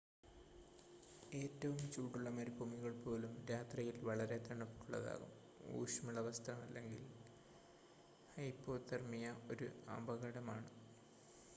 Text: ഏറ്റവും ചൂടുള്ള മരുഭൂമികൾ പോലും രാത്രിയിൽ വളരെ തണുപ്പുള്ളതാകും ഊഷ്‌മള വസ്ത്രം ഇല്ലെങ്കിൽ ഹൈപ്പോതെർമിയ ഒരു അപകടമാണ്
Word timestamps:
ഏറ്റവും 1.39 1.81
ചൂടുള്ള 1.91 2.29
മരുഭൂമികൾ 2.29 2.93
പോലും 3.03 3.33
രാത്രിയിൽ 3.51 3.97
വളരെ 4.03 4.37
തണുപ്പുള്ളതാകും 4.47 5.31
ഊഷ്‌മള 5.75 6.19
വസ്ത്രം 6.21 6.63
ഇല്ലെങ്കിൽ 6.65 7.03
ഹൈപ്പോതെർമിയ 8.31 9.27
ഒരു 9.51 9.69
അപകടമാണ് 9.97 10.69